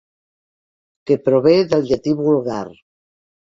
Que 1.09 1.17
prové 1.27 1.55
del 1.75 1.87
llatí 1.93 2.17
vulgar. 2.25 2.65